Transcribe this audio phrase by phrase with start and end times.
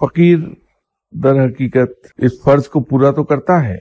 [0.00, 0.38] فقیر
[1.10, 3.78] در حقیقت اس فرض کو پورا تو کرتا ہے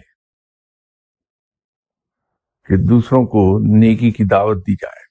[2.65, 5.05] کہ دوسروں کو نیکی کی دعوت دی جائے۔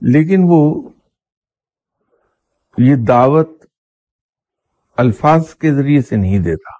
[0.00, 0.88] لیکن وہ
[2.78, 3.48] یہ دعوت
[4.96, 6.70] الفاظ کے ذریعے سے نہیں دیتا۔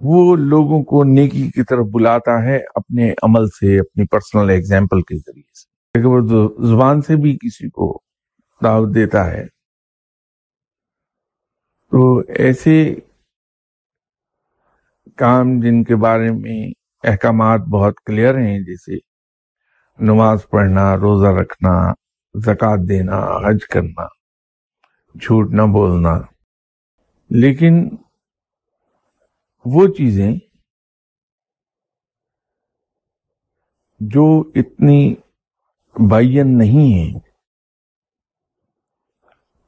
[0.00, 5.18] وہ لوگوں کو نیکی کی طرف بلاتا ہے اپنے عمل سے، اپنی پرسنل ایگزامپل کے
[5.18, 8.02] ذریعے سے۔ لیکن وہ زبان سے بھی کسی کو
[8.62, 9.46] دعوت دیتا ہے۔
[11.90, 12.94] تو ایسے
[15.16, 16.72] کام جن کے بارے میں
[17.04, 18.94] احکامات بہت کلیئر ہیں، جیسے
[19.98, 21.92] نماز پڑھنا، روزہ رکھنا،
[22.44, 24.04] زکوٰۃ دینا، حج کرنا،
[25.20, 26.20] جھوٹ نہ بولنا۔
[27.30, 27.88] لیکن
[29.64, 30.32] وہ چیزیں
[34.00, 35.14] جو اتنی
[36.10, 37.31] بین نہیں ہیں۔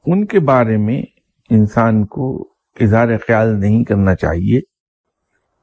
[0.05, 1.01] ان کے بارے میں
[1.49, 4.59] انسان کو اظہار خیال نہیں کرنا چاہیے۔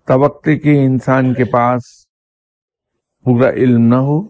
[0.07, 1.83] توقع کے انسان کے پاس
[3.25, 4.21] پورا علم نہ ہو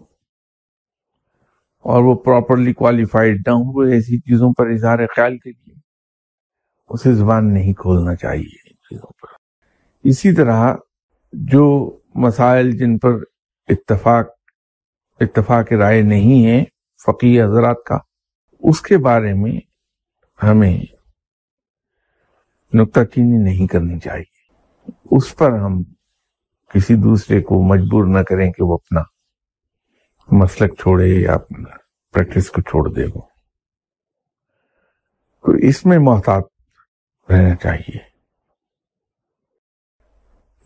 [1.79, 5.73] اور وہ پراپرلی کوالیفائڈ نہ ہو، ایسی چیزوں پر اظہار خیال کے لیے
[6.89, 9.27] اسے زبان نہیں کھولنا چاہیے چیزوں پر۔
[10.03, 10.75] اسی طرح
[11.33, 13.13] جو مسائل جن پر
[13.69, 14.27] اتفاق
[15.19, 16.63] اتفاق رائے نہیں ہے
[17.05, 17.97] فقی حضرات کا،
[18.59, 19.72] اس کے بارے میں
[20.43, 20.81] ہمیں
[22.73, 24.53] نکتہ چینی نہیں کرنی چاہیے۔
[25.11, 25.83] اس پر ہم
[26.73, 29.01] کسی دوسرے کو مجبور نہ کریں کہ وہ اپنا
[30.31, 31.77] مسلک چھوڑے یا اپنا
[32.13, 33.21] پریکٹس کو چھوڑ دے وہ۔
[35.41, 36.43] تو اس میں محتاط
[37.29, 37.97] رہنا چاہیے۔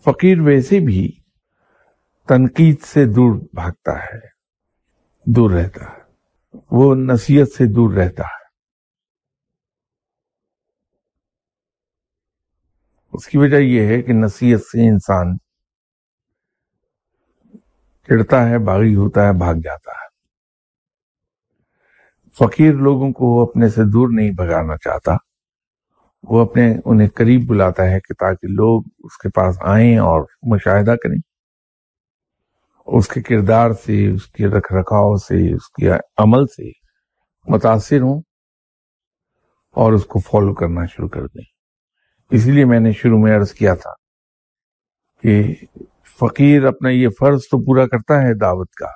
[0.05, 1.20] فقیر ویسے بھی
[2.28, 4.20] تنقید سے دور بھاگتا ہے،
[5.25, 5.98] دور رہتا ہے۔
[6.72, 8.47] وہ نصیحت سے دور رہتا ہے۔
[13.17, 15.38] اس کی وجہ یہ ہے کہ نصیحت سے انسان
[18.08, 20.08] چڑھتا ہے، باغی ہوتا ہے، بھاگ جاتا ہے۔
[22.38, 25.16] فقیر لوگوں کو وہ اپنے سے دور نہیں بھگانا چاہتا۔
[26.23, 30.95] وہ اپنے انہیں قریب بلاتا ہے کہ تاکہ لوگ اس کے پاس آئیں اور مشاہدہ
[31.04, 31.20] کریں۔
[32.86, 36.70] اس کے کردار سے، اس کے رکھ رکھاؤ سے، اس کے عمل سے
[37.48, 38.22] متاثر ہوں
[39.72, 41.57] اور اس کو فالو کرنا شروع کر دیں۔
[42.32, 43.92] اسی لیے میں نے شروع میں عرض کیا تھا
[45.23, 45.42] کہ
[46.20, 48.92] فقیر اپنا یہ فرض تو پورا کرتا ہے دعوت کا،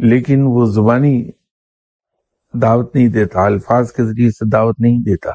[0.00, 1.14] لیکن وہ زبانی
[2.54, 5.32] دعوت نہیں دیتا، الفاظ کے ذریعے سے دعوت نہیں دیتا،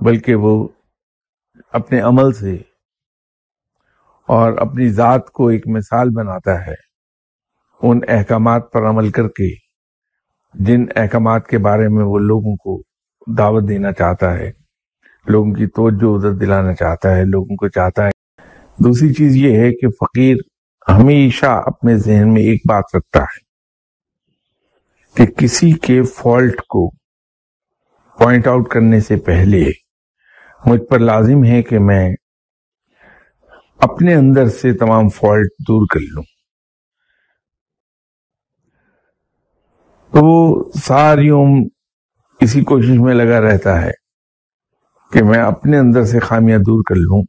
[0.00, 0.56] بلکہ وہ
[1.72, 2.54] اپنے عمل سے
[4.28, 6.74] اور اپنی ذات کو ایک مثال بناتا ہے
[7.80, 9.54] ان احکامات پر عمل کر کے،
[10.54, 12.82] جن احکامات کے بارے میں وہ لوگوں کو
[13.26, 14.50] دعوت دینا چاہتا ہے،
[15.26, 18.10] لوگوں کی توجہ ادھر دلانا چاہتا ہے، لوگوں کو چاہتا ہے۔
[18.78, 20.36] دوسری چیز یہ ہے کہ فقیر
[20.88, 23.44] ہمیشہ اپنے ذہن میں ایک بات رکھتا ہے
[25.14, 26.90] کہ کسی کے فالٹ کو
[28.18, 29.64] پوائنٹ آؤٹ کرنے سے پہلے
[30.66, 32.14] مجھ پر لازم ہے کہ میں
[33.78, 36.22] اپنے اندر سے تمام فالٹ دور کر لوں۔
[40.10, 41.73] تو وہ ساری عمر
[42.44, 43.90] اسی کوشش میں لگا رہتا ہے
[45.12, 47.22] کہ میں اپنے اندر سے خامیاں دور کر لوں،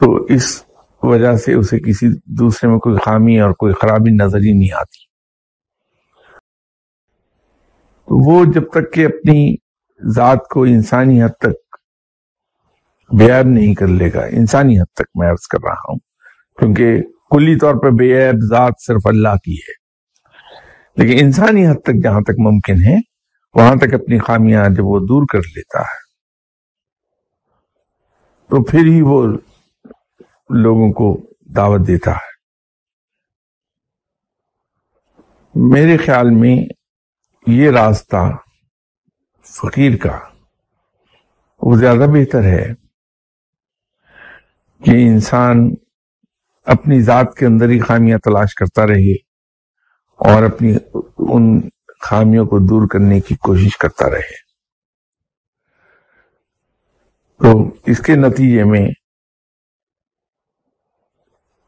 [0.00, 0.64] تو اس
[1.02, 5.06] وجہ سے اسے کسی دوسرے میں کوئی خامی اور کوئی خرابی نظر ہی نہیں آتی۔
[8.06, 9.54] تو وہ جب تک کہ اپنی
[10.14, 11.76] ذات کو انسانی حد تک
[13.18, 15.98] بیاب نہیں کر لے گا، انسانی حد تک میں عرض کر رہا ہوں،
[16.58, 19.78] کیونکہ کلی طور پہ بے عیب ذات صرف اللہ کی ہے۔
[20.96, 23.17] لیکن انسانی حد تک جہاں تک ممکن ہے
[23.54, 26.00] وہاں تک اپنی خامیاں جب وہ دور کر لیتا ہے،
[28.50, 29.22] تو پھر ہی وہ
[30.50, 31.16] لوگوں کو
[31.56, 32.36] دعوت دیتا ہے۔
[35.54, 36.56] میرے خیال میں
[37.46, 38.16] یہ راستہ
[39.46, 40.18] فقیر کا
[41.62, 42.66] وہ زیادہ بہتر ہے
[44.84, 45.70] کہ انسان
[46.66, 49.12] اپنی ذات کے اندر ہی خامیاں تلاش کرتا رہے
[50.20, 50.76] اور اپنی
[51.18, 51.60] ان
[52.00, 54.48] خامیوں کو دور کرنے کی کوشش کرتا رہے۔
[57.38, 58.88] تو اس کے نتیجے میں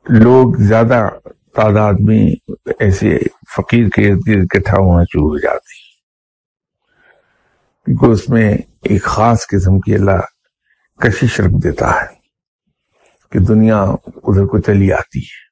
[0.08, 1.08] لوگ زیادہ
[1.54, 3.18] تعداد میں ایسے
[3.56, 5.90] فقیر کے ارد گرد اکٹھا ہونا شروع ہو جاتے ہیں۔
[7.84, 10.20] کیونکہ اس میں ایک خاص قسم کی اللہ
[10.96, 12.06] کشش رکھ دیتا ہے
[13.32, 15.49] کہ دنیا ادھر کو چلی آتی ہے۔